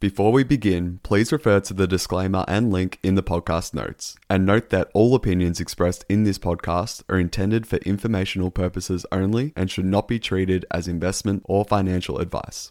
[0.00, 4.16] Before we begin, please refer to the disclaimer and link in the podcast notes.
[4.30, 9.52] And note that all opinions expressed in this podcast are intended for informational purposes only
[9.56, 12.70] and should not be treated as investment or financial advice.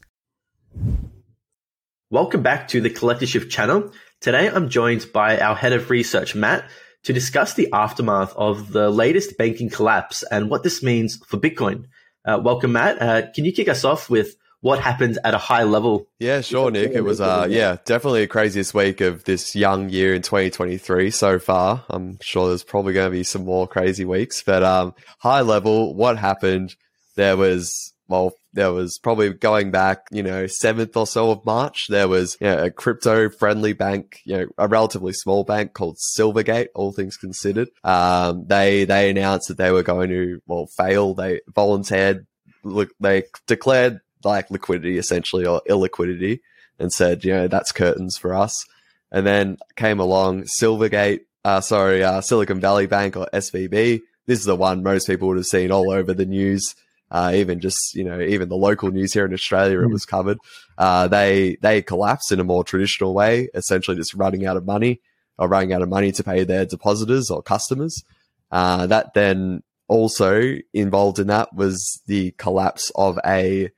[2.09, 3.91] Welcome back to the Collective Shift channel.
[4.21, 6.63] Today I'm joined by our head of research, Matt,
[7.03, 11.87] to discuss the aftermath of the latest banking collapse and what this means for Bitcoin.
[12.23, 13.01] Uh, welcome, Matt.
[13.01, 16.07] Uh, can you kick us off with what happens at a high level.
[16.19, 16.91] Yeah, sure, Nick.
[16.91, 21.39] It was, uh, yeah, definitely the craziest week of this young year in 2023 so
[21.39, 21.85] far.
[21.89, 25.93] I'm sure there's probably going to be some more crazy weeks, but um, high level,
[25.93, 26.75] what happened?
[27.15, 31.85] There was, well, there was probably going back, you know, seventh or so of March.
[31.89, 35.97] There was you know, a crypto friendly bank, you know, a relatively small bank called
[36.17, 36.69] Silvergate.
[36.73, 41.13] All things considered, um, they they announced that they were going to well fail.
[41.13, 42.25] They volunteered,
[42.63, 46.39] look, they declared like liquidity essentially or illiquidity
[46.79, 48.53] and said, you know, that's curtains for us.
[49.11, 54.01] And then came along Silvergate, uh, sorry, uh, Silicon Valley Bank or SVB.
[54.25, 56.75] This is the one most people would have seen all over the news.
[57.09, 59.93] Uh, even just you know even the local news here in Australia, it hmm.
[59.93, 60.37] was covered.
[60.77, 64.99] Uh, they they collapsed in a more traditional way, essentially just running out of money
[65.39, 68.03] or running out of money to pay their depositors or customers.
[68.51, 73.69] Uh, that then also involved in that was the collapse of a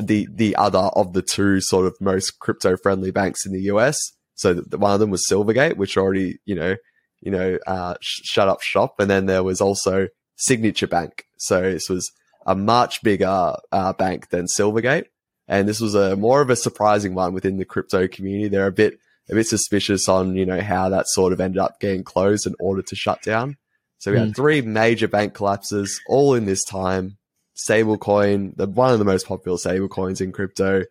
[0.00, 3.98] the the other of the two sort of most crypto friendly banks in the US.
[4.34, 6.76] So the, one of them was Silvergate, which already you know
[7.20, 11.24] you know uh, sh- shut up shop, and then there was also Signature Bank.
[11.38, 12.10] So this was
[12.46, 15.06] a much bigger uh, bank than Silvergate,
[15.48, 18.48] and this was a more of a surprising one within the crypto community.
[18.48, 18.98] They're a bit
[19.30, 22.54] a bit suspicious on you know how that sort of ended up getting closed in
[22.58, 23.56] order to shut down.
[23.98, 24.36] So we had mm.
[24.36, 27.16] three major bank collapses all in this time
[27.56, 30.84] stablecoin, the one of the most popular stablecoins in crypto,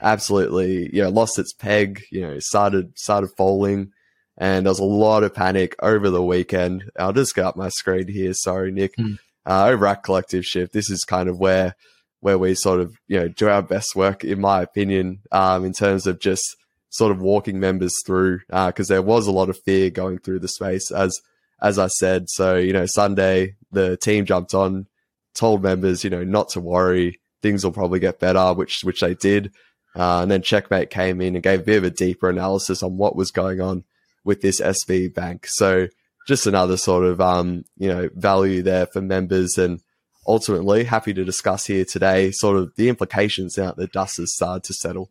[0.00, 3.92] absolutely, you know, lost its peg, you know, started started falling.
[4.38, 6.90] And there was a lot of panic over the weekend.
[6.98, 8.34] I'll just get up my screen here.
[8.34, 8.94] Sorry, Nick.
[8.96, 9.18] Mm.
[9.46, 11.74] Uh, over at Collective Shift, this is kind of where
[12.20, 15.72] where we sort of you know do our best work, in my opinion, um, in
[15.72, 16.56] terms of just
[16.90, 20.38] sort of walking members through because uh, there was a lot of fear going through
[20.38, 21.18] the space as
[21.62, 22.28] as I said.
[22.28, 24.86] So you know, Sunday the team jumped on
[25.36, 29.14] told members, you know, not to worry, things will probably get better, which which they
[29.14, 29.52] did.
[29.94, 32.96] Uh, and then Checkmate came in and gave a bit of a deeper analysis on
[32.98, 33.84] what was going on
[34.24, 35.46] with this SV bank.
[35.48, 35.88] So
[36.26, 39.80] just another sort of um, you know value there for members, and
[40.26, 44.34] ultimately happy to discuss here today sort of the implications now that the dust has
[44.34, 45.10] started to settle.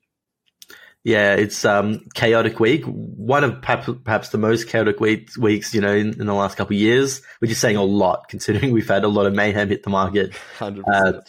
[1.06, 2.84] Yeah, it's um chaotic week.
[2.86, 6.58] One of perhaps, perhaps the most chaotic week, weeks, you know, in, in the last
[6.58, 9.70] couple of years, which is saying a lot considering we've had a lot of mayhem
[9.70, 10.32] hit the market.
[10.58, 10.84] 100%.
[10.92, 11.22] Uh,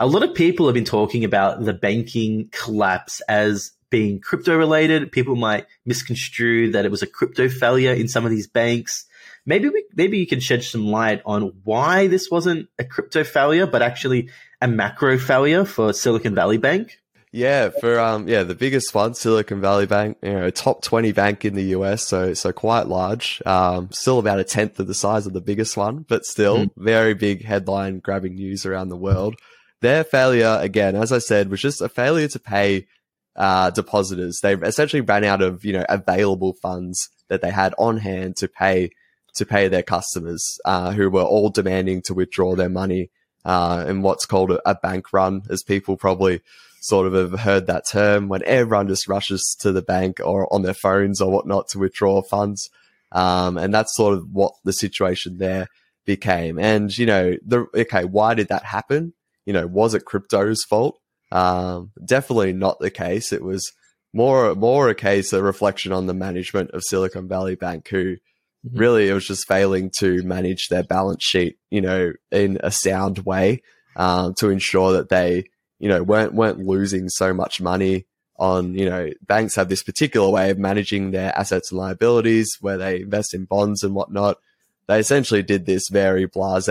[0.00, 5.12] a lot of people have been talking about the banking collapse as being crypto related.
[5.12, 9.04] People might misconstrue that it was a crypto failure in some of these banks.
[9.46, 13.66] Maybe we, maybe you can shed some light on why this wasn't a crypto failure,
[13.66, 14.30] but actually
[14.60, 16.98] a macro failure for Silicon Valley Bank.
[17.32, 21.44] Yeah, for um, yeah, the biggest one, Silicon Valley Bank, you know, top twenty bank
[21.44, 23.40] in the US, so so quite large.
[23.46, 26.70] Um, still about a tenth of the size of the biggest one, but still mm.
[26.76, 29.36] very big headline grabbing news around the world.
[29.80, 32.88] Their failure, again, as I said, was just a failure to pay
[33.36, 34.40] uh, depositors.
[34.42, 38.48] They essentially ran out of you know available funds that they had on hand to
[38.48, 38.90] pay
[39.36, 43.08] to pay their customers, uh, who were all demanding to withdraw their money
[43.44, 46.40] uh, in what's called a, a bank run, as people probably
[46.80, 50.62] sort of have heard that term when everyone just rushes to the bank or on
[50.62, 52.70] their phones or whatnot to withdraw funds.
[53.12, 55.68] Um, and that's sort of what the situation there
[56.06, 56.58] became.
[56.58, 59.12] And, you know, the, okay, why did that happen?
[59.44, 60.98] You know, was it crypto's fault?
[61.30, 63.32] Um, definitely not the case.
[63.32, 63.70] It was
[64.12, 68.78] more, more a case, a reflection on the management of Silicon Valley Bank, who mm-hmm.
[68.78, 73.20] really it was just failing to manage their balance sheet, you know, in a sound
[73.20, 73.62] way,
[73.96, 75.44] um, to ensure that they,
[75.80, 80.30] you know, weren't weren't losing so much money on, you know, banks have this particular
[80.30, 84.38] way of managing their assets and liabilities where they invest in bonds and whatnot.
[84.86, 86.68] They essentially did this very blase,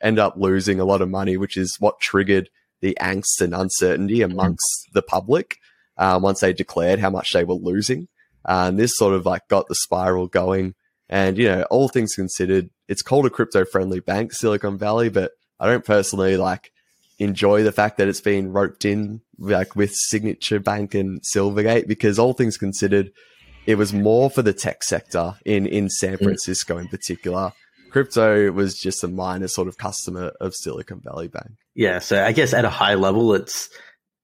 [0.00, 2.50] end up losing a lot of money, which is what triggered
[2.80, 5.58] the angst and uncertainty amongst the public
[5.96, 8.08] uh, once they declared how much they were losing.
[8.44, 10.74] Uh, and this sort of like got the spiral going.
[11.08, 15.32] And, you know, all things considered, it's called a crypto friendly bank, Silicon Valley, but
[15.58, 16.72] I don't personally like
[17.18, 22.18] enjoy the fact that it's been roped in like with Signature Bank and Silvergate because
[22.18, 23.12] all things considered,
[23.66, 26.22] it was more for the tech sector in in San mm.
[26.22, 27.52] Francisco in particular.
[27.90, 31.52] Crypto was just a minor sort of customer of Silicon Valley Bank.
[31.74, 33.70] Yeah, so I guess at a high level, it's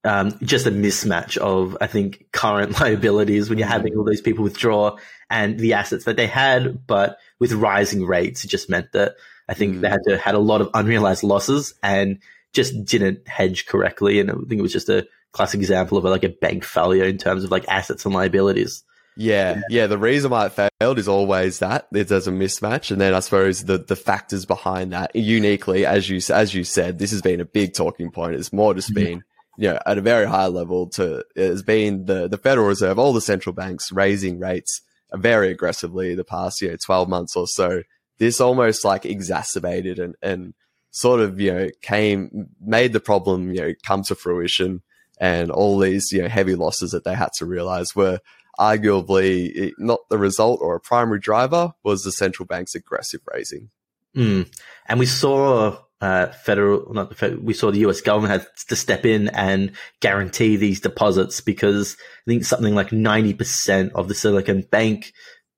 [0.03, 4.43] um, just a mismatch of, I think, current liabilities when you're having all these people
[4.43, 4.97] withdraw
[5.29, 9.15] and the assets that they had, but with rising rates, it just meant that
[9.49, 9.81] I think mm.
[9.81, 12.19] they had to had a lot of unrealized losses and
[12.53, 14.19] just didn't hedge correctly.
[14.19, 17.17] And I think it was just a classic example of like a bank failure in
[17.17, 18.83] terms of like assets and liabilities.
[19.15, 19.87] Yeah, yeah.
[19.87, 23.63] The reason why it failed is always that there's a mismatch, and then I suppose
[23.63, 27.45] the the factors behind that uniquely, as you as you said, this has been a
[27.45, 28.35] big talking point.
[28.35, 29.03] It's more just mm-hmm.
[29.03, 29.23] been
[29.57, 33.13] you know at a very high level to has been the the Federal Reserve, all
[33.13, 34.81] the central banks raising rates
[35.13, 37.83] very aggressively the past you know 12 months or so.
[38.17, 40.55] This almost like exacerbated and and
[40.93, 44.81] sort of you know came made the problem you know come to fruition,
[45.19, 48.19] and all these you know heavy losses that they had to realize were
[48.59, 53.69] arguably not the result or a primary driver was the central bank's aggressive raising.
[54.15, 54.47] Mm.
[54.87, 58.75] And we saw uh, federal, not the federal, we saw the US government had to
[58.75, 61.97] step in and guarantee these deposits because
[62.27, 65.13] I think something like 90% of the Silicon Bank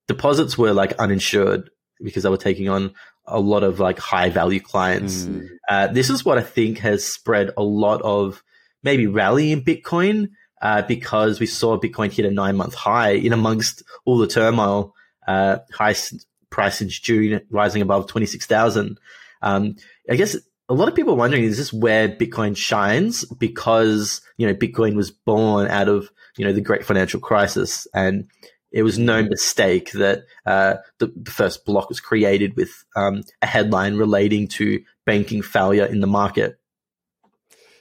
[0.08, 1.70] deposits were like uninsured
[2.02, 2.94] because they were taking on
[3.28, 5.26] a lot of like high value clients.
[5.26, 5.48] Mm.
[5.68, 8.44] Uh, this is what I think has spread a lot of
[8.84, 10.30] maybe rally in Bitcoin
[10.62, 14.94] uh, because we saw Bitcoin hit a nine month high in amongst all the turmoil,
[15.28, 15.96] uh, high
[16.50, 18.98] price in June rising above 26,000.
[19.42, 19.76] Um,
[20.10, 20.38] I guess
[20.70, 23.26] a lot of people are wondering, is this where Bitcoin shines?
[23.26, 28.28] Because, you know, Bitcoin was born out of, you know, the great financial crisis and
[28.76, 33.48] it was no mistake that uh, the, the, first block was created with um, a
[33.48, 36.60] headline relating to banking failure in the market.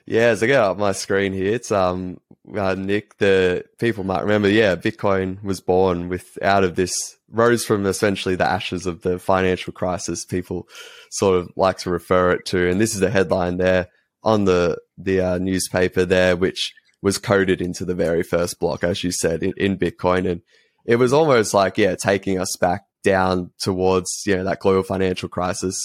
[0.06, 2.18] Yeah, as I get up my screen here, it's um
[2.56, 3.18] uh, Nick.
[3.18, 4.48] The people might remember.
[4.48, 9.18] Yeah, Bitcoin was born with out of this rose from essentially the ashes of the
[9.18, 10.24] financial crisis.
[10.24, 10.68] People
[11.10, 13.88] sort of like to refer it to, and this is the headline there
[14.22, 19.02] on the the uh, newspaper there, which was coded into the very first block, as
[19.02, 20.42] you said, in, in Bitcoin, and
[20.84, 25.28] it was almost like yeah, taking us back down towards you know that global financial
[25.28, 25.78] crisis,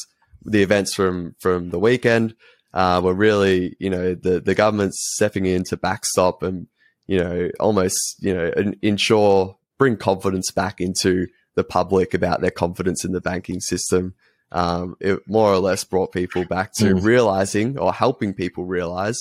[0.44, 2.36] the events from from the weekend
[2.74, 6.68] uh, were really, you know, the, the government's stepping in to backstop and,
[7.08, 8.52] you know, almost, you know,
[8.82, 14.14] ensure, bring confidence back into the public about their confidence in the banking system.
[14.52, 17.04] Um, it more or less brought people back to mm.
[17.04, 19.18] realizing or helping people realize,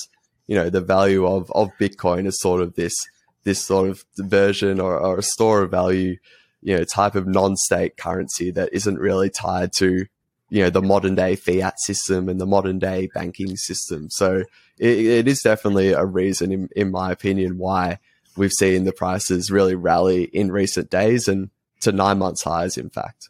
[0.47, 2.95] you know, the value of, of Bitcoin as sort of this,
[3.43, 6.17] this sort of version or, or a store of value,
[6.61, 10.05] you know, type of non-state currency that isn't really tied to
[10.49, 14.09] you know the modern day fiat system and the modern day banking system.
[14.09, 14.43] So
[14.77, 17.99] it, it is definitely a reason, in, in my opinion, why
[18.35, 21.49] we've seen the prices really rally in recent days and
[21.81, 23.29] to nine months highs, in fact.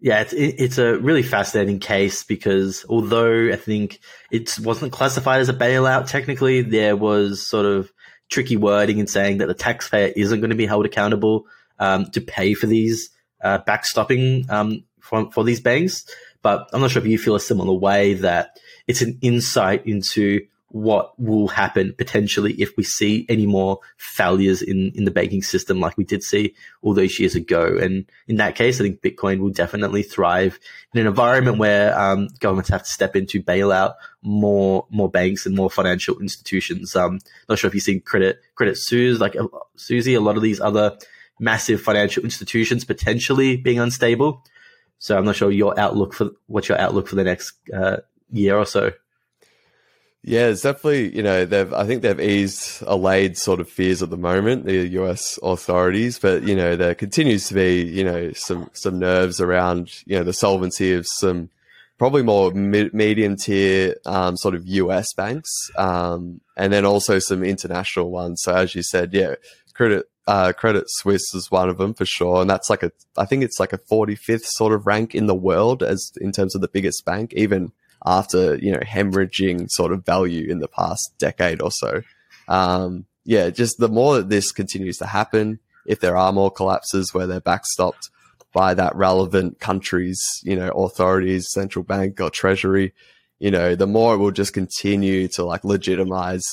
[0.00, 3.98] Yeah, it's it's a really fascinating case because although I think
[4.30, 7.92] it wasn't classified as a bailout, technically there was sort of
[8.28, 11.46] tricky wording and saying that the taxpayer isn't going to be held accountable
[11.78, 13.10] um, to pay for these
[13.42, 16.04] uh, backstopping um, for, for these banks.
[16.42, 20.46] But I'm not sure if you feel a similar way that it's an insight into
[20.70, 25.80] what will happen potentially if we see any more failures in, in the banking system
[25.80, 27.78] like we did see all those years ago.
[27.80, 30.58] And in that case, I think Bitcoin will definitely thrive
[30.92, 35.10] in an environment where um, governments have to step in to bail out more more
[35.10, 36.94] banks and more financial institutions.
[36.94, 40.42] Um, not sure if you've seen credit credit Suisse, like uh, Susie, a lot of
[40.42, 40.98] these other
[41.40, 44.44] massive financial institutions potentially being unstable.
[44.98, 47.98] So I'm not sure your outlook for what's your outlook for the next uh,
[48.30, 48.92] year or so.
[50.22, 54.10] Yeah, it's definitely you know they've I think they've eased allayed sort of fears at
[54.10, 55.38] the moment the U.S.
[55.42, 60.18] authorities, but you know there continues to be you know some some nerves around you
[60.18, 61.50] know the solvency of some
[61.98, 65.12] probably more medium tier um, sort of U.S.
[65.14, 68.42] banks, um, and then also some international ones.
[68.42, 69.36] So as you said, yeah,
[69.72, 73.24] credit uh, Credit Suisse is one of them for sure, and that's like a I
[73.24, 76.60] think it's like a 45th sort of rank in the world as in terms of
[76.60, 77.72] the biggest bank, even
[78.04, 82.02] after you know hemorrhaging sort of value in the past decade or so.
[82.48, 87.12] Um, yeah, just the more that this continues to happen, if there are more collapses
[87.12, 88.10] where they're backstopped
[88.52, 92.94] by that relevant country's you know authorities, central bank or treasury,
[93.38, 96.44] you know, the more it will just continue to like legitimize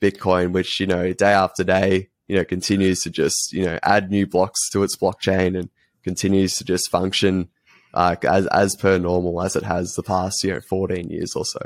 [0.00, 4.10] Bitcoin, which you know day after day you know, continues to just, you know, add
[4.10, 5.70] new blocks to its blockchain and
[6.04, 7.48] continues to just function
[7.94, 11.44] uh, as, as per normal as it has the past, you know, 14 years or
[11.44, 11.60] so.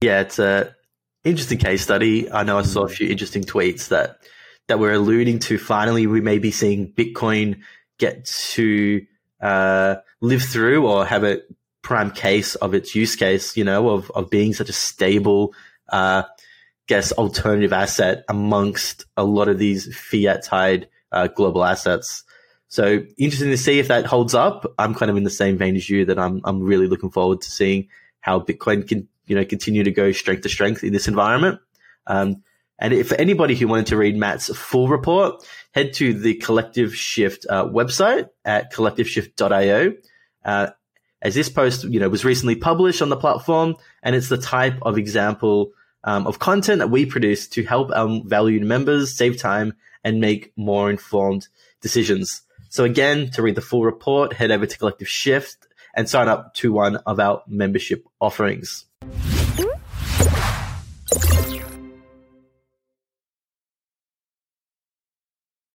[0.00, 0.74] Yeah, it's a
[1.24, 2.30] interesting case study.
[2.30, 4.18] I know I saw a few interesting tweets that,
[4.68, 7.60] that were alluding to finally we may be seeing Bitcoin
[7.98, 9.04] get to
[9.40, 11.42] uh, live through or have a
[11.82, 15.54] prime case of its use case, you know, of, of being such a stable,
[15.90, 16.22] uh,
[16.86, 22.24] guess, alternative asset amongst a lot of these fiat tied uh, global assets.
[22.68, 24.72] So interesting to see if that holds up.
[24.78, 27.40] I'm kind of in the same vein as you that I'm I'm really looking forward
[27.42, 27.88] to seeing
[28.20, 31.60] how Bitcoin can you know continue to go strength to strength in this environment.
[32.06, 32.42] Um,
[32.78, 37.46] and if anybody who wanted to read Matt's full report, head to the Collective Shift
[37.48, 39.94] uh, website at collectiveshift.io.
[40.44, 40.70] Uh,
[41.22, 44.78] as this post, you know, was recently published on the platform, and it's the type
[44.82, 49.74] of example um, of content that we produce to help our valued members save time
[50.02, 51.48] and make more informed
[51.80, 52.42] decisions.
[52.74, 56.54] So again, to read the full report, head over to Collective Shift and sign up
[56.54, 58.86] to one of our membership offerings.